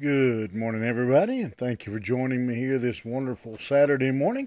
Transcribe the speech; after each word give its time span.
Good 0.00 0.54
morning, 0.54 0.84
everybody, 0.84 1.40
and 1.40 1.52
thank 1.56 1.84
you 1.84 1.92
for 1.92 1.98
joining 1.98 2.46
me 2.46 2.54
here 2.54 2.78
this 2.78 3.04
wonderful 3.04 3.58
Saturday 3.58 4.12
morning. 4.12 4.46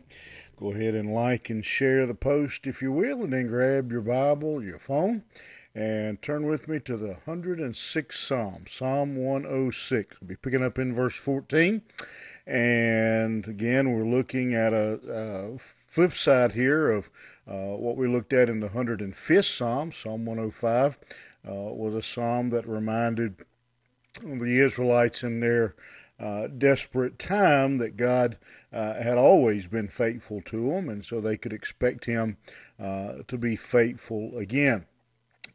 Go 0.55 0.71
ahead 0.71 0.95
and 0.95 1.13
like 1.13 1.49
and 1.49 1.65
share 1.65 2.05
the 2.05 2.15
post 2.15 2.67
if 2.67 2.81
you 2.81 2.93
will, 2.93 3.21
and 3.25 3.33
then 3.33 3.47
grab 3.47 3.91
your 3.91 3.99
Bible, 3.99 4.63
your 4.63 4.79
phone, 4.79 5.23
and 5.75 6.21
turn 6.21 6.45
with 6.45 6.69
me 6.69 6.79
to 6.79 6.95
the 6.95 7.17
106th 7.27 8.13
Psalm, 8.13 8.63
Psalm 8.65 9.17
106. 9.17 10.21
We'll 10.21 10.29
be 10.29 10.37
picking 10.37 10.63
up 10.63 10.79
in 10.79 10.95
verse 10.95 11.17
14. 11.17 11.81
And 12.47 13.45
again, 13.45 13.91
we're 13.91 14.07
looking 14.07 14.53
at 14.53 14.71
a, 14.71 15.01
a 15.53 15.57
flip 15.57 16.13
side 16.13 16.53
here 16.53 16.89
of 16.89 17.11
uh, 17.45 17.75
what 17.75 17.97
we 17.97 18.07
looked 18.07 18.31
at 18.31 18.47
in 18.47 18.61
the 18.61 18.69
105th 18.69 19.43
Psalm, 19.57 19.91
Psalm 19.91 20.23
105, 20.23 20.97
uh, 21.45 21.51
was 21.51 21.93
a 21.93 22.01
psalm 22.01 22.51
that 22.51 22.65
reminded 22.65 23.43
the 24.19 24.59
Israelites 24.59 25.23
in 25.23 25.39
their 25.39 25.75
uh, 26.19 26.47
desperate 26.47 27.17
time 27.17 27.77
that 27.77 27.97
God 27.97 28.37
uh, 28.71 29.01
had 29.01 29.17
always 29.17 29.67
been 29.67 29.87
faithful 29.87 30.41
to 30.41 30.69
them, 30.71 30.89
and 30.89 31.03
so 31.03 31.19
they 31.19 31.37
could 31.37 31.53
expect 31.53 32.05
Him 32.05 32.37
uh, 32.79 33.23
to 33.27 33.37
be 33.37 33.55
faithful 33.55 34.37
again. 34.37 34.85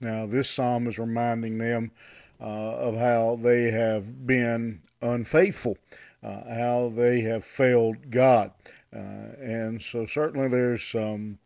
Now, 0.01 0.27
this 0.27 0.51
psalm 0.51 0.87
is 0.87 0.99
reminding 0.99 1.59
them 1.59 1.93
uh, 2.41 2.45
of 2.45 2.97
how 2.97 3.39
they 3.41 3.71
have 3.71 4.27
been 4.27 4.83
unfaithful, 5.01 5.79
uh, 6.23 6.43
how 6.53 6.93
they 6.95 7.21
have 7.21 7.45
failed 7.45 8.11
God. 8.11 8.53
And 8.93 9.83
so, 9.83 10.07
certainly, 10.07 10.49
there's 10.49 10.83
some 10.83 11.39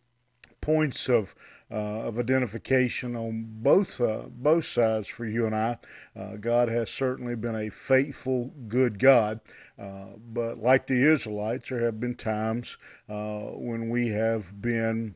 points 0.61 1.09
of 1.09 1.35
uh, 1.71 2.09
of 2.09 2.19
identification 2.19 3.15
on 3.15 3.47
both 3.47 4.01
uh, 4.01 4.23
both 4.29 4.65
sides 4.65 5.09
for 5.09 5.25
you 5.25 5.47
and 5.47 5.55
I. 5.55 5.79
Uh, 6.17 6.37
God 6.37 6.69
has 6.69 6.91
certainly 6.91 7.37
been 7.37 7.55
a 7.55 7.71
faithful, 7.71 8.53
good 8.67 8.99
God, 8.99 9.41
uh, 9.79 10.17
but 10.33 10.59
like 10.59 10.87
the 10.87 11.05
Israelites, 11.05 11.69
there 11.69 11.85
have 11.85 12.01
been 12.01 12.17
times 12.17 12.77
uh, 13.09 13.41
when 13.55 13.89
we 13.89 14.09
have 14.09 14.61
been 14.61 15.15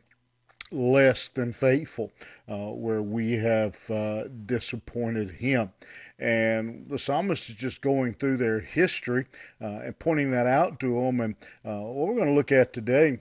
less 0.70 1.28
than 1.28 1.53
faithful, 1.53 2.11
uh, 2.48 2.56
where 2.56 3.03
we 3.03 3.33
have 3.33 3.91
uh, 3.91 4.25
disappointed 4.47 5.31
him. 5.31 5.73
And 6.19 6.89
the 6.89 6.98
psalmist 6.98 7.48
is 7.48 7.55
just 7.55 7.81
going 7.81 8.14
through 8.14 8.39
their 8.39 8.61
history 8.61 9.27
uh, 9.61 9.81
and 9.84 9.98
pointing 9.98 10.31
that 10.33 10.47
out 10.47 10.81
to 10.81 11.01
them. 11.01 11.20
And 11.20 11.36
what 11.62 12.08
we're 12.08 12.17
going 12.17 12.29
to 12.29 12.34
look 12.34 12.51
at 12.51 12.73
today 12.73 13.20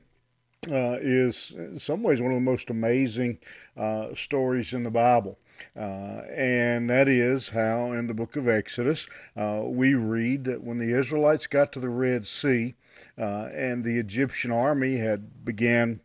uh, 0.70 0.98
is 1.02 1.54
in 1.58 1.80
some 1.80 2.04
ways 2.04 2.22
one 2.22 2.32
of 2.32 2.38
the 2.38 2.42
most 2.42 2.70
amazing 2.70 3.40
uh, 3.78 4.14
stories 4.14 4.74
in 4.74 4.84
the 4.84 4.92
Bible. 4.92 5.38
Uh, 5.76 6.24
and 6.36 6.90
that 6.90 7.08
is 7.08 7.50
how 7.50 7.92
in 7.92 8.08
the 8.08 8.14
book 8.14 8.36
of 8.36 8.48
Exodus 8.48 9.08
uh, 9.36 9.62
we 9.66 9.94
read 9.94 10.44
that 10.46 10.64
when 10.64 10.78
the 10.80 10.98
Israelites 10.98 11.48
got 11.48 11.72
to 11.72 11.80
the 11.80 11.90
Red 11.90 12.26
Sea 12.26 12.76
uh, 13.18 13.50
and 13.54 13.84
the 13.84 13.98
Egyptian 13.98 14.52
army 14.52 14.98
had 14.98 15.46
began 15.46 16.02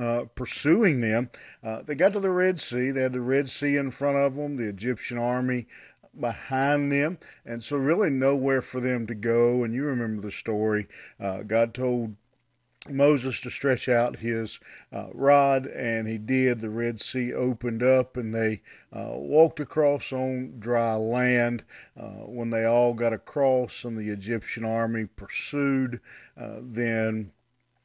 uh, 0.00 0.24
pursuing 0.34 1.00
them. 1.00 1.30
Uh, 1.62 1.82
they 1.82 1.94
got 1.94 2.12
to 2.12 2.20
the 2.20 2.30
Red 2.30 2.58
Sea. 2.58 2.90
They 2.90 3.02
had 3.02 3.12
the 3.12 3.20
Red 3.20 3.48
Sea 3.48 3.76
in 3.76 3.90
front 3.90 4.16
of 4.16 4.36
them, 4.36 4.56
the 4.56 4.68
Egyptian 4.68 5.18
army 5.18 5.66
behind 6.18 6.92
them, 6.92 7.18
and 7.44 7.64
so 7.64 7.76
really 7.76 8.10
nowhere 8.10 8.62
for 8.62 8.80
them 8.80 9.06
to 9.06 9.14
go. 9.14 9.64
And 9.64 9.74
you 9.74 9.84
remember 9.84 10.22
the 10.22 10.30
story. 10.30 10.86
Uh, 11.18 11.42
God 11.42 11.74
told 11.74 12.16
Moses 12.88 13.40
to 13.42 13.50
stretch 13.50 13.88
out 13.88 14.18
his 14.18 14.58
uh, 14.92 15.06
rod, 15.12 15.66
and 15.66 16.08
he 16.08 16.18
did. 16.18 16.60
The 16.60 16.70
Red 16.70 17.00
Sea 17.00 17.32
opened 17.32 17.82
up, 17.82 18.16
and 18.16 18.34
they 18.34 18.62
uh, 18.92 19.12
walked 19.12 19.60
across 19.60 20.12
on 20.12 20.58
dry 20.58 20.94
land. 20.94 21.64
Uh, 21.98 22.24
when 22.26 22.50
they 22.50 22.64
all 22.64 22.92
got 22.92 23.12
across, 23.12 23.84
and 23.84 23.96
the 23.96 24.10
Egyptian 24.10 24.64
army 24.64 25.06
pursued, 25.06 26.00
uh, 26.36 26.56
then 26.60 27.30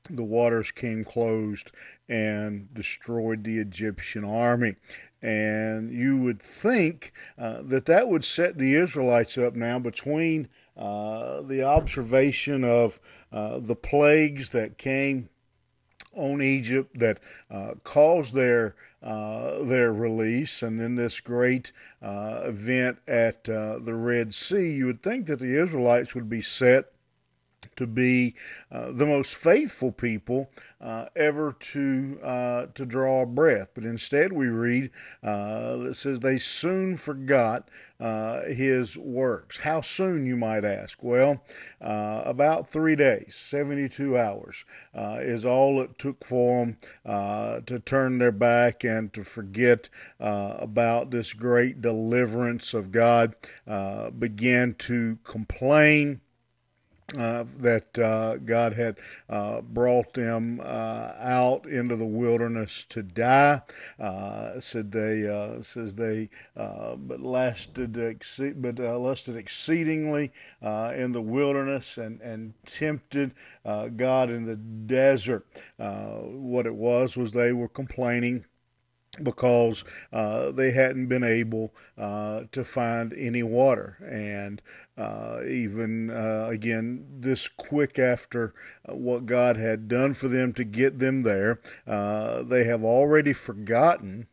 the 0.09 0.23
waters 0.23 0.71
came 0.71 1.03
closed 1.03 1.71
and 2.09 2.73
destroyed 2.73 3.43
the 3.43 3.59
Egyptian 3.59 4.23
army. 4.23 4.75
And 5.21 5.91
you 5.91 6.17
would 6.17 6.41
think 6.41 7.11
uh, 7.37 7.61
that 7.63 7.85
that 7.85 8.07
would 8.07 8.23
set 8.23 8.57
the 8.57 8.75
Israelites 8.75 9.37
up 9.37 9.55
now 9.55 9.79
between 9.79 10.47
uh, 10.77 11.41
the 11.41 11.63
observation 11.63 12.63
of 12.63 12.99
uh, 13.31 13.59
the 13.59 13.75
plagues 13.75 14.49
that 14.49 14.77
came 14.77 15.29
on 16.13 16.41
Egypt 16.41 16.97
that 16.97 17.19
uh, 17.49 17.73
caused 17.83 18.33
their 18.33 18.75
uh, 19.03 19.63
their 19.63 19.93
release, 19.93 20.63
and 20.63 20.79
then 20.79 20.95
this 20.95 21.19
great 21.19 21.71
uh, 22.01 22.41
event 22.45 22.97
at 23.07 23.43
the 23.43 23.93
Red 23.93 24.33
Sea. 24.33 24.71
You 24.71 24.87
would 24.87 25.03
think 25.03 25.27
that 25.27 25.39
the 25.39 25.55
Israelites 25.55 26.15
would 26.15 26.29
be 26.29 26.41
set 26.41 26.91
to 27.75 27.87
be 27.87 28.35
uh, 28.71 28.91
the 28.91 29.05
most 29.05 29.35
faithful 29.35 29.91
people 29.91 30.49
uh, 30.79 31.05
ever 31.15 31.55
to 31.59 32.19
uh, 32.23 32.65
to 32.75 32.85
draw 32.85 33.25
breath. 33.25 33.71
But 33.73 33.83
instead, 33.83 34.31
we 34.31 34.47
read 34.47 34.91
uh, 35.23 35.77
that 35.77 35.95
says 35.95 36.19
they 36.19 36.37
soon 36.37 36.97
forgot 36.97 37.69
uh, 37.99 38.43
his 38.43 38.95
works. 38.95 39.57
How 39.57 39.81
soon, 39.81 40.25
you 40.25 40.37
might 40.37 40.63
ask? 40.63 41.01
Well, 41.01 41.43
uh, 41.81 42.21
about 42.25 42.67
three 42.67 42.95
days, 42.95 43.35
seventy-two 43.35 44.17
hours 44.17 44.65
is 44.93 45.45
all 45.45 45.81
it 45.81 45.97
took 45.97 46.23
for 46.23 46.65
them 46.65 46.77
to 47.65 47.79
turn 47.79 48.19
their 48.19 48.31
back 48.31 48.83
and 48.83 49.11
to 49.13 49.23
forget 49.23 49.89
about 50.19 51.09
this 51.11 51.33
great 51.33 51.81
deliverance 51.81 52.73
of 52.73 52.91
God. 52.91 53.35
began 54.19 54.75
to 54.75 55.17
complain 55.23 56.21
uh, 57.15 57.45
that 57.59 57.97
uh, 57.97 58.35
God 58.35 58.73
had 58.73 58.97
uh, 59.29 59.61
brought 59.61 60.13
them 60.13 60.59
uh, 60.59 61.13
out 61.17 61.65
into 61.65 61.95
the 61.95 62.05
wilderness 62.05 62.85
to 62.89 63.01
die. 63.01 63.61
Uh, 63.97 64.59
said 64.59 64.91
they 64.91 65.21
says 65.61 65.95
they 65.95 66.29
but 66.55 67.21
lasted 67.21 67.93
exce- 67.93 68.61
but 68.61 68.77
lusted 68.79 69.37
exceedingly 69.37 70.33
in 70.61 71.13
the 71.13 71.21
wilderness 71.21 71.97
and 71.97 72.19
and 72.19 72.53
tempted 72.65 73.31
God 73.63 74.29
in 74.29 74.45
the 74.45 74.57
desert. 74.57 75.45
what 75.77 76.65
it 76.65 76.75
was 76.75 77.15
was 77.15 77.31
they 77.31 77.53
were 77.53 77.69
complaining 77.69 78.43
because 79.23 79.83
uh, 80.11 80.51
they 80.51 80.71
hadn't 80.71 81.07
been 81.07 81.23
able 81.23 81.73
uh, 81.97 82.43
to 82.51 82.63
find 82.63 83.13
any 83.13 83.43
water. 83.43 83.97
And 84.05 84.61
uh, 84.97 85.41
even 85.45 86.09
uh, 86.09 86.47
again, 86.49 87.05
this 87.19 87.47
quick 87.47 87.99
after 87.99 88.53
uh, 88.87 88.95
what 88.95 89.25
God 89.25 89.57
had 89.57 89.87
done 89.87 90.13
for 90.13 90.27
them 90.27 90.53
to 90.53 90.63
get 90.63 90.99
them 90.99 91.21
there, 91.21 91.59
uh, 91.85 92.43
they 92.43 92.63
have 92.63 92.83
already 92.83 93.33
forgotten 93.33 94.27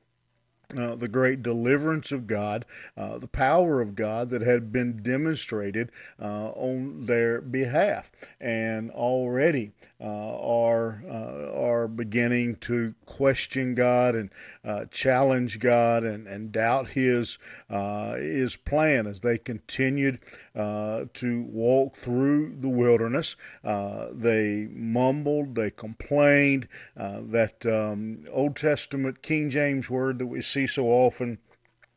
uh, 0.76 0.94
the 0.94 1.08
great 1.08 1.42
deliverance 1.42 2.12
of 2.12 2.26
God, 2.26 2.64
uh, 2.96 3.18
the 3.18 3.28
power 3.28 3.80
of 3.80 3.94
God 3.94 4.30
that 4.30 4.42
had 4.42 4.72
been 4.72 5.02
demonstrated 5.02 5.90
uh, 6.20 6.48
on 6.50 7.04
their 7.04 7.40
behalf, 7.40 8.10
and 8.40 8.90
already 8.90 9.72
uh, 10.00 10.04
are 10.04 11.02
uh, 11.08 11.52
are 11.54 11.88
beginning 11.88 12.56
to 12.56 12.94
question 13.06 13.74
God 13.74 14.14
and 14.14 14.30
challenge 14.90 15.60
God 15.60 16.04
and, 16.04 16.26
and 16.26 16.52
doubt 16.52 16.88
His 16.88 17.38
His 17.68 18.56
plan 18.56 19.06
as 19.06 19.20
they 19.20 19.38
continued 19.38 20.18
to 20.54 21.48
walk 21.50 21.94
through 21.94 22.56
the 22.56 22.68
wilderness. 22.68 23.36
they 23.62 24.68
mumbled, 24.70 25.54
they 25.54 25.70
complained. 25.70 26.68
that 26.96 27.64
um, 27.66 28.24
Old 28.30 28.56
Testament 28.56 29.22
King 29.22 29.50
James 29.50 29.88
word 29.88 30.18
that 30.18 30.26
we 30.26 30.42
see 30.42 30.63
so 30.66 30.86
often 30.86 31.38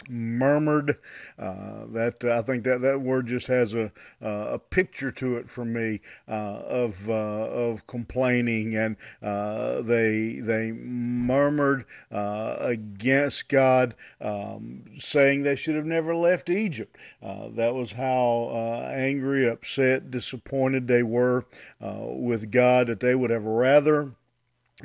murmured. 0.09 0.95
Uh, 1.37 1.85
that 1.87 2.23
I 2.23 2.41
think 2.41 2.63
that 2.63 2.81
that 2.81 3.01
word 3.01 3.27
just 3.27 3.47
has 3.47 3.73
a 3.73 3.91
uh, 4.21 4.53
a 4.53 4.59
picture 4.59 5.11
to 5.11 5.37
it 5.37 5.49
for 5.49 5.65
me 5.65 6.01
uh, 6.27 6.31
of 6.31 7.09
uh, 7.09 7.13
of 7.13 7.87
complaining, 7.87 8.75
and 8.75 8.95
uh, 9.21 9.81
they 9.81 10.39
they 10.39 10.71
murmured 10.71 11.85
uh, 12.11 12.57
against 12.59 13.49
God, 13.49 13.95
um, 14.21 14.85
saying 14.95 15.43
they 15.43 15.55
should 15.55 15.75
have 15.75 15.85
never 15.85 16.15
left 16.15 16.49
Egypt. 16.49 16.97
that 17.21 17.73
was 17.73 17.93
how 17.93 18.49
angry, 18.93 19.47
upset, 19.47 20.11
disappointed 20.11 20.87
they 20.87 21.03
were 21.03 21.45
with 21.79 22.51
God 22.51 22.87
that 22.87 22.99
they 22.99 23.15
would 23.15 23.29
have 23.29 23.45
rather 23.45 24.13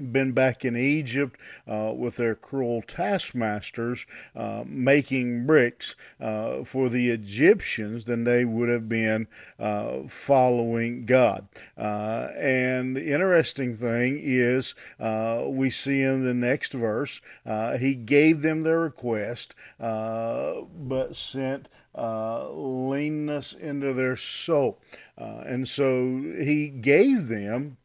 been 0.01 0.33
back 0.33 0.65
in 0.65 0.77
Egypt 0.77 1.39
uh, 1.69 1.93
with 1.95 2.17
their 2.17 2.35
cruel 2.35 2.81
taskmasters 2.81 4.07
uh, 4.35 4.65
making 4.67 5.47
bricks 5.47 5.97
uh, 6.19 6.65
for 6.65 6.89
the 6.89 7.11
Egyptians 7.11 8.07
than 8.07 8.25
they 8.25 8.45
would 8.45 8.71
have 8.71 8.89
been 8.89 9.29
uh, 9.59 9.99
following 10.09 11.05
God. 11.05 11.47
Uh, 11.77 12.29
and 12.37 12.97
the 12.97 13.13
interesting 13.13 13.77
thing 13.77 14.19
is, 14.23 14.75
uh, 14.99 15.45
we 15.47 15.69
see 15.69 16.03
in 16.03 16.25
the 16.25 16.35
next 16.35 16.73
verse, 16.73 17.21
He 17.79 17.95
gave 17.95 18.41
them 18.41 18.63
their 18.63 18.81
request, 18.81 19.55
but 19.79 21.15
sent 21.15 21.69
uh, 21.95 22.49
leanness 22.51 23.53
into 23.53 23.93
their 23.93 24.17
soul. 24.17 24.79
Uh, 25.19 25.43
and 25.45 25.69
so 25.69 26.23
he 26.39 26.69
gave 26.69 27.29
them 27.29 27.77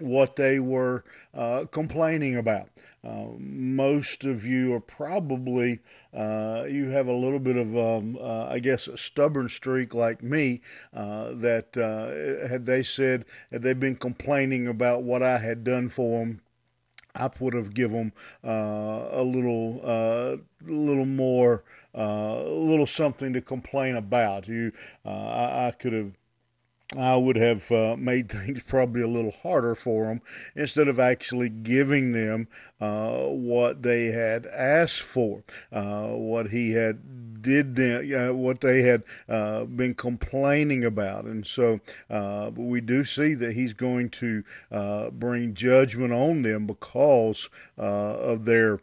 what 0.00 0.36
they 0.36 0.58
were 0.58 1.04
uh, 1.34 1.64
complaining 1.70 2.36
about. 2.36 2.68
Uh, 3.06 3.28
most 3.38 4.24
of 4.24 4.44
you 4.44 4.74
are 4.74 4.80
probably 4.80 5.78
uh, 6.12 6.64
you 6.68 6.88
have 6.88 7.06
a 7.06 7.12
little 7.12 7.38
bit 7.38 7.56
of 7.56 7.76
um, 7.76 8.18
uh, 8.20 8.46
I 8.46 8.58
guess 8.58 8.88
a 8.88 8.96
stubborn 8.96 9.48
streak 9.48 9.94
like 9.94 10.22
me 10.22 10.60
uh, 10.92 11.32
that 11.34 11.76
uh, 11.76 12.48
had 12.48 12.66
they 12.66 12.82
said 12.82 13.24
had 13.52 13.62
they 13.62 13.74
been 13.74 13.96
complaining 13.96 14.66
about 14.66 15.04
what 15.04 15.22
I 15.22 15.38
had 15.38 15.62
done 15.62 15.88
for 15.88 16.20
them 16.20 16.40
I 17.14 17.30
would 17.38 17.54
have 17.54 17.74
given 17.74 18.12
them 18.42 18.50
a 18.50 19.22
little, 19.22 20.40
little 20.60 21.06
more, 21.06 21.64
a 21.94 22.44
little 22.44 22.84
something 22.84 23.32
to 23.32 23.40
complain 23.40 23.96
about. 23.96 24.48
You, 24.48 24.72
I, 25.02 25.68
I, 25.68 25.74
could 25.78 25.94
have. 25.94 26.12
I 26.96 27.16
would 27.16 27.36
have 27.36 27.70
uh, 27.72 27.96
made 27.96 28.28
things 28.30 28.62
probably 28.62 29.02
a 29.02 29.08
little 29.08 29.34
harder 29.42 29.74
for 29.74 30.06
them 30.06 30.20
instead 30.54 30.88
of 30.88 31.00
actually 31.00 31.48
giving 31.48 32.12
them 32.12 32.48
uh, 32.80 33.24
what 33.24 33.82
they 33.82 34.06
had 34.06 34.46
asked 34.46 35.02
for, 35.02 35.42
what 35.70 36.50
he 36.50 36.72
had 36.72 37.26
did 37.46 37.76
them, 37.76 38.12
uh, 38.12 38.34
what 38.34 38.60
they 38.60 38.82
had 38.82 39.04
uh, 39.28 39.64
been 39.64 39.94
complaining 39.94 40.84
about. 40.84 41.24
And 41.24 41.46
so 41.46 41.80
uh, 42.10 42.50
we 42.54 42.80
do 42.80 43.04
see 43.04 43.34
that 43.34 43.54
he's 43.54 43.72
going 43.72 44.10
to 44.10 44.42
uh, 44.72 45.10
bring 45.10 45.54
judgment 45.54 46.12
on 46.12 46.42
them 46.42 46.66
because 46.66 47.48
uh, 47.78 47.82
of 47.82 48.44
their. 48.44 48.80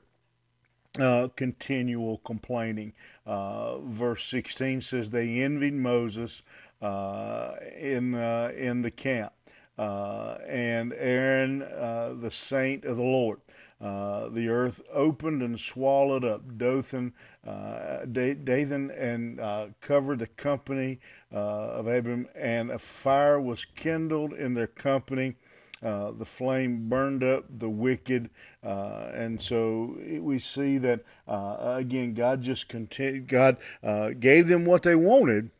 Uh, 1.00 1.28
continual 1.36 2.20
complaining. 2.20 2.94
verse 3.26 4.28
16 4.28 4.82
says 4.82 5.10
they 5.10 5.40
envied 5.40 5.74
Moses 5.74 6.44
in 6.82 8.14
in 8.14 8.82
the 8.84 8.92
camp, 8.92 9.34
and 9.78 10.94
Aaron, 10.94 11.60
the 11.60 12.30
saint 12.30 12.86
of 12.86 12.98
the 12.98 13.04
Lord. 13.04 13.40
Uh, 13.84 14.30
the 14.30 14.48
earth 14.48 14.82
opened 14.94 15.42
and 15.42 15.60
swallowed 15.60 16.24
up 16.24 16.58
Dothan, 16.58 17.12
uh, 17.46 18.06
Dathan, 18.06 18.90
and 18.92 19.42
uh, 19.42 19.68
covered 19.82 20.20
the 20.20 20.28
company 20.28 21.00
uh, 21.34 21.38
of 21.38 21.90
Abiram, 21.90 22.30
and 22.34 22.72
a 22.72 22.80
fire 22.80 23.42
was 23.42 23.66
kindled 23.66 24.32
in 24.32 24.54
their 24.54 24.68
company. 24.68 25.36
Uh, 25.84 26.12
the 26.12 26.26
flame 26.26 26.88
burned 26.88 27.24
up 27.24 27.44
the 27.50 27.70
wicked, 27.70 28.30
uh, 28.64 29.12
and 29.14 29.42
so 29.42 29.98
we 30.20 30.40
see 30.40 30.78
that 30.78 31.02
uh, 31.28 31.76
again. 31.78 32.14
God 32.14 32.42
just 32.42 32.70
continued. 32.70 33.28
God 33.28 33.58
uh, 33.84 34.12
gave 34.12 34.48
them 34.48 34.64
what 34.66 34.84
they 34.84 34.96
wanted, 34.96 35.52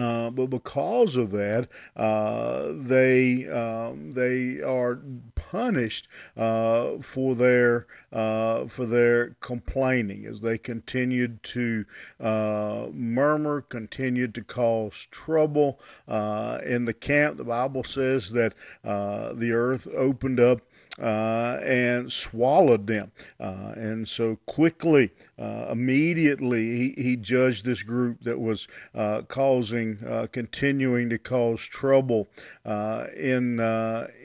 uh, 0.00 0.30
but 0.30 0.46
because 0.46 1.16
of 1.16 1.30
that, 1.30 1.68
uh, 1.96 2.72
they 2.74 3.48
um, 3.48 4.12
they 4.12 4.60
are 4.60 5.00
punished 5.34 6.08
uh, 6.36 6.98
for 6.98 7.34
their 7.34 7.86
uh, 8.12 8.66
for 8.66 8.86
their 8.86 9.30
complaining 9.40 10.26
as 10.26 10.40
they 10.40 10.58
continued 10.58 11.42
to 11.42 11.84
uh, 12.20 12.86
murmur, 12.92 13.60
continued 13.60 14.34
to 14.34 14.42
cause 14.42 15.06
trouble 15.10 15.80
uh, 16.08 16.58
in 16.64 16.84
the 16.84 16.94
camp. 16.94 17.36
The 17.36 17.44
Bible 17.44 17.84
says 17.84 18.32
that 18.32 18.54
the 18.82 19.52
earth 19.52 19.88
opened 19.94 20.40
up 20.40 20.60
uh, 21.00 21.58
and 21.62 22.12
swallowed 22.12 22.86
them. 22.86 23.10
Uh, 23.40 23.72
and 23.76 24.08
so 24.08 24.38
quickly, 24.46 25.10
uh, 25.38 25.68
immediately, 25.70 26.76
he, 26.76 27.02
he 27.02 27.16
judged 27.16 27.64
this 27.64 27.82
group 27.82 28.22
that 28.22 28.38
was 28.40 28.68
uh, 28.94 29.22
causing, 29.22 29.98
uh, 30.04 30.26
continuing 30.30 31.08
to 31.10 31.18
cause 31.18 31.62
trouble 31.62 32.28
uh, 32.64 33.06
in 33.16 33.54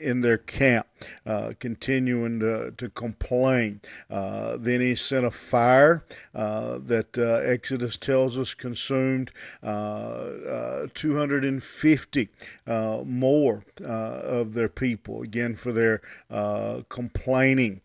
in 0.00 0.20
their 0.20 0.38
camp, 0.38 0.86
continuing 1.58 2.40
to, 2.40 2.72
to 2.76 2.88
complain. 2.90 3.80
then 4.08 4.80
he 4.80 4.94
sent 4.94 5.24
a 5.24 5.30
fire 5.30 6.04
that 6.32 7.42
Exodus 7.46 7.96
tells 7.98 8.38
us 8.38 8.54
consumed 8.54 9.30
250 9.62 12.28
more 12.66 13.64
of 13.80 14.54
their 14.54 14.68
people, 14.68 15.22
again, 15.22 15.54
for 15.54 15.72
their 15.72 16.02
uh, 16.30 16.82
complaining. 16.88 17.80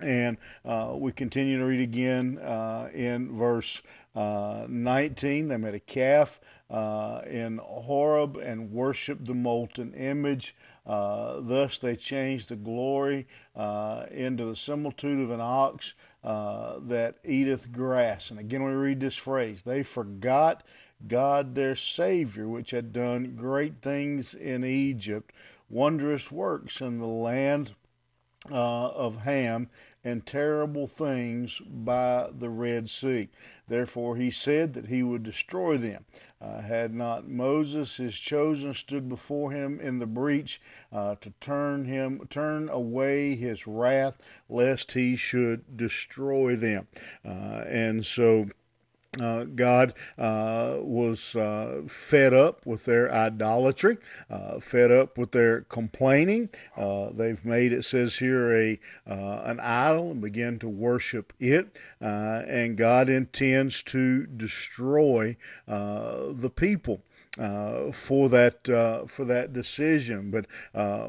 And 0.00 0.36
uh, 0.64 0.92
we 0.94 1.12
continue 1.12 1.58
to 1.58 1.64
read 1.64 1.80
again 1.80 2.38
uh, 2.38 2.88
in 2.94 3.36
verse 3.36 3.82
uh, 4.14 4.66
19. 4.68 5.48
They 5.48 5.56
made 5.56 5.74
a 5.74 5.80
calf 5.80 6.40
uh, 6.70 7.22
in 7.28 7.58
Horeb 7.58 8.36
and 8.36 8.70
worshiped 8.70 9.26
the 9.26 9.34
molten 9.34 9.92
image. 9.94 10.54
Uh, 10.88 11.40
thus 11.40 11.76
they 11.76 11.94
changed 11.94 12.48
the 12.48 12.56
glory 12.56 13.26
uh, 13.54 14.06
into 14.10 14.46
the 14.46 14.56
similitude 14.56 15.20
of 15.20 15.30
an 15.30 15.40
ox 15.40 15.92
uh, 16.24 16.78
that 16.80 17.16
eateth 17.24 17.70
grass. 17.70 18.30
And 18.30 18.40
again, 18.40 18.64
we 18.64 18.72
read 18.72 19.00
this 19.00 19.14
phrase 19.14 19.60
they 19.64 19.82
forgot 19.82 20.64
God 21.06 21.54
their 21.54 21.76
Savior, 21.76 22.48
which 22.48 22.70
had 22.70 22.92
done 22.92 23.36
great 23.36 23.82
things 23.82 24.34
in 24.34 24.64
Egypt, 24.64 25.32
wondrous 25.68 26.32
works 26.32 26.80
in 26.80 26.98
the 26.98 27.06
land 27.06 27.74
uh, 28.50 28.88
of 28.88 29.18
Ham 29.18 29.68
and 30.08 30.24
terrible 30.24 30.86
things 30.86 31.60
by 31.68 32.28
the 32.36 32.48
Red 32.48 32.88
Sea. 32.88 33.28
Therefore, 33.68 34.16
he 34.16 34.30
said 34.30 34.72
that 34.72 34.86
he 34.86 35.02
would 35.02 35.22
destroy 35.22 35.76
them. 35.76 36.06
Uh, 36.40 36.62
had 36.62 36.94
not 36.94 37.28
Moses, 37.28 37.96
his 37.96 38.14
chosen, 38.14 38.72
stood 38.72 39.08
before 39.08 39.50
him 39.50 39.80
in 39.80 39.98
the 39.98 40.06
breach 40.06 40.60
uh, 40.92 41.16
to 41.16 41.32
turn 41.40 41.84
him, 41.84 42.26
turn 42.30 42.68
away 42.68 43.34
his 43.34 43.66
wrath, 43.66 44.18
lest 44.48 44.92
he 44.92 45.16
should 45.16 45.76
destroy 45.76 46.56
them. 46.56 46.86
Uh, 47.24 47.64
and 47.66 48.06
so 48.06 48.46
uh, 49.20 49.44
God 49.44 49.94
uh, 50.16 50.76
was 50.80 51.36
uh, 51.36 51.82
fed 51.86 52.34
up 52.34 52.66
with 52.66 52.84
their 52.84 53.12
idolatry, 53.12 53.98
uh, 54.30 54.60
fed 54.60 54.90
up 54.90 55.18
with 55.18 55.32
their 55.32 55.62
complaining. 55.62 56.48
Uh, 56.76 57.10
they've 57.12 57.44
made 57.44 57.72
it 57.72 57.84
says 57.84 58.16
here 58.16 58.54
a 58.54 58.80
uh, 59.06 59.42
an 59.44 59.60
idol 59.60 60.12
and 60.12 60.20
begin 60.20 60.58
to 60.58 60.68
worship 60.68 61.32
it, 61.38 61.76
and 62.00 62.76
God 62.76 63.08
intends 63.08 63.82
to 63.84 64.26
destroy 64.26 65.36
the 65.66 66.52
people. 66.54 67.02
for 67.92 68.28
that 68.28 69.06
for 69.08 69.24
that 69.24 69.52
decision, 69.52 70.30
but 70.30 70.46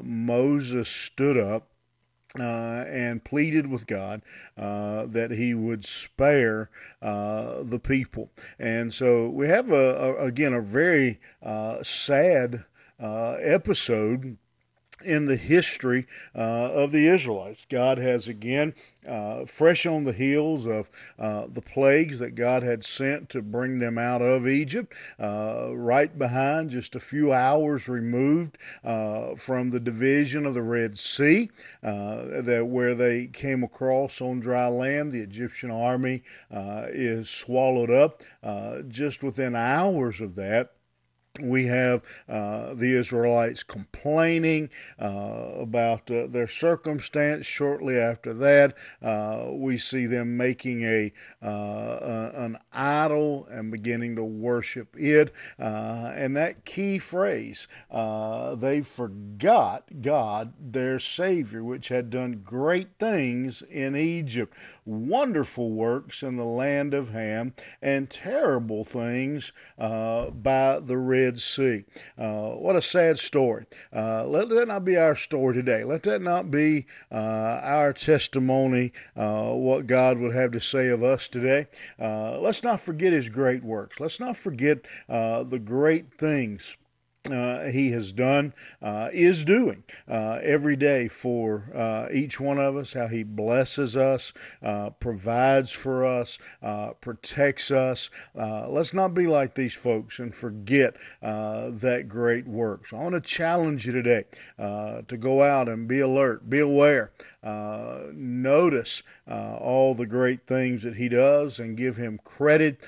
Moses 0.04 0.88
stood 0.88 1.38
up 1.38 1.69
uh, 2.38 2.86
and 2.88 3.24
pleaded 3.24 3.68
with 3.68 3.88
God 3.88 4.22
uh, 4.58 5.06
that 5.08 5.32
He 5.32 5.54
would 5.54 5.86
spare 5.86 6.70
uh, 7.02 7.64
the 7.64 7.80
people. 7.80 8.30
And 8.60 8.94
so 8.94 9.30
we 9.30 9.48
have 9.48 9.72
a, 9.72 9.76
a 9.76 10.26
again 10.26 10.54
a 10.54 10.62
very 10.62 11.20
uh, 11.42 11.82
sad 11.82 12.66
uh, 13.00 13.38
episode 13.42 14.38
in 15.03 15.25
the 15.25 15.36
history 15.36 16.08
uh, 16.36 16.39
of 16.39 16.91
the 16.91 17.08
Israelites. 17.08 17.62
God 17.70 17.98
has 17.98 18.27
again, 18.27 18.74
uh, 19.08 19.46
fresh 19.46 19.86
on 19.86 20.03
the 20.03 20.13
heels 20.13 20.68
of 20.68 20.89
uh, 21.18 21.46
the 21.48 21.62
plagues 21.62 22.20
that 22.20 22.36
God 22.36 22.63
had 22.63 22.84
sent 22.84 23.29
to 23.29 23.41
bring 23.41 23.79
them 23.79 23.98
out 23.98 24.22
of 24.22 24.48
Egypt, 24.48 24.94
uh, 25.20 25.72
right 25.74 26.18
behind, 26.18 26.70
just 26.70 26.96
a 26.96 27.00
few 27.00 27.32
hours 27.32 27.88
removed 27.88 28.58
uh, 28.84 29.36
from 29.36 29.70
the 29.70 29.79
division 29.79 30.46
of 30.46 30.53
the 30.53 30.62
Red 30.62 30.98
Sea, 30.98 31.50
uh, 31.82 32.41
that 32.41 32.68
where 32.68 32.94
they 32.94 33.27
came 33.27 33.63
across 33.63 34.22
on 34.22 34.39
dry 34.39 34.68
land, 34.68 35.12
the 35.12 35.22
Egyptian 35.22 35.72
army 35.72 36.24
is 36.51 37.29
swallowed 37.29 37.89
up. 37.89 38.22
just 38.89 39.24
within 39.24 39.56
hours 39.56 40.22
of 40.22 40.36
that, 40.36 40.74
we 41.41 41.65
have 41.65 42.03
uh, 42.27 42.74
the 42.74 42.96
Israelites 42.96 43.63
complaining 43.63 44.69
uh, 45.00 45.05
about 45.60 46.10
uh, 46.12 46.27
their 46.27 46.48
circumstance. 46.48 47.46
Shortly 47.46 47.98
after 47.98 48.34
that, 48.34 48.75
uh, 49.01 49.48
we 49.51 49.77
see 49.77 50.05
them 50.05 50.38
making 50.38 50.84
a 50.84 51.12
uh, 51.41 52.31
an 52.34 52.58
idol 52.74 53.48
and 53.50 53.72
beginning 53.72 54.15
to 54.15 54.24
worship 54.24 54.96
it. 54.98 55.31
Uh, 55.58 56.12
and 56.15 56.36
that 56.36 56.65
key 56.65 56.98
phrase, 57.00 57.67
they 57.91 58.81
forgot 58.81 60.01
God, 60.01 60.53
their 60.60 61.00
Savior, 61.00 61.63
which 61.63 61.88
had 61.89 62.10
done 62.10 62.41
great 62.43 62.89
things 63.00 63.62
in 63.69 63.96
Egypt, 63.96 64.55
wonderful 64.86 65.72
works 65.72 66.24
in 66.24 66.36
the 66.38 66.46
land 66.46 66.93
of 66.93 67.10
Ham, 67.10 67.53
and 67.81 68.10
terrible 68.10 68.84
things 68.84 69.51
by 69.77 70.79
the 70.79 70.98
Red 70.98 71.29
Red 71.30 71.40
Sea. 71.40 71.86
Uh, 72.18 72.56
what 72.56 72.76
a 72.76 72.82
sad 72.82 73.20
story. 73.20 73.68
Uh, 73.94 74.26
let 74.26 74.50
that 74.50 74.68
not 74.68 74.84
be 74.84 74.98
our 74.98 75.16
story 75.16 75.54
today. 75.54 75.84
Let 75.84 76.02
that 76.04 76.24
not 76.24 76.50
be 76.50 76.88
uh, 77.12 77.60
our 77.62 77.94
testimony, 77.94 78.94
uh, 79.16 79.52
what 79.52 79.86
God 79.86 80.18
would 80.18 80.34
have 80.34 80.52
to 80.54 80.60
say 80.60 80.88
of 80.88 81.04
us 81.04 81.28
today. 81.28 81.68
Uh, 82.00 82.40
let's 82.40 82.64
not 82.64 82.80
forget 82.80 83.14
His 83.14 83.30
great 83.30 83.64
works. 83.64 84.00
Let's 84.00 84.20
not 84.20 84.38
forget 84.38 84.80
the 85.08 85.62
great 85.64 86.12
things 86.12 86.78
uh, 87.30 87.66
he 87.66 87.92
has 87.92 88.14
done, 88.14 88.54
uh, 88.82 89.10
is 89.12 89.44
doing 89.44 89.84
uh, 90.08 90.40
every 90.42 90.76
day 90.76 91.08
for 91.08 91.70
uh, 91.76 92.08
each 92.12 92.40
one 92.40 92.58
of 92.58 92.78
us, 92.78 92.94
how 92.94 93.08
he 93.08 93.24
blesses 93.24 93.98
us, 93.98 94.34
uh, 94.64 94.90
provides 94.92 95.72
for 95.72 96.06
us, 96.06 96.40
uh, 96.64 96.92
protects 97.02 97.72
us. 97.72 98.10
let's 98.36 98.94
not 98.94 99.14
be 99.14 99.28
like 99.28 99.56
these 99.56 99.74
folks 99.74 100.20
and 100.20 100.34
forget 100.34 100.96
that 101.22 102.06
great 102.08 102.48
work. 102.48 102.88
So 102.88 102.98
I 102.98 103.04
want 103.04 103.16
to 103.16 103.22
challenge 103.22 103.86
you 103.86 103.92
today 103.92 104.24
to 104.58 105.18
go 105.20 105.44
out 105.44 105.68
and 105.68 105.88
be 105.88 106.00
alert, 106.00 106.50
be 106.50 106.60
aware, 106.60 107.12
notice 107.43 109.03
all 109.27 109.93
the 109.93 110.05
great 110.05 110.46
things 110.48 110.84
that 110.84 110.96
he 110.96 111.10
does 111.10 111.60
and 111.60 111.77
give 111.77 111.98
him 111.98 112.19
credit, 112.24 112.84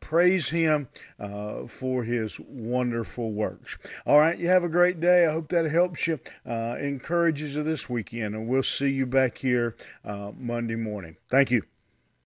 praise 0.00 0.50
him 0.50 0.88
for 1.68 2.04
his 2.04 2.38
wonderful 2.40 3.32
works. 3.32 3.76
All 4.06 4.18
right, 4.18 4.38
you 4.38 4.48
have 4.48 4.64
a 4.64 4.68
great 4.68 5.00
day. 5.00 5.26
I 5.26 5.32
hope 5.32 5.48
that 5.48 5.70
helps 5.70 6.06
you, 6.06 6.20
uh, 6.46 6.76
encourages 6.78 7.54
you 7.54 7.62
this 7.62 7.88
weekend, 7.88 8.34
and 8.34 8.48
we'll 8.48 8.62
see 8.62 8.90
you 8.90 9.06
back 9.06 9.38
here 9.38 9.76
uh, 10.04 10.32
Monday 10.36 10.76
morning. 10.76 11.16
Thank 11.28 11.50
you. 11.50 11.62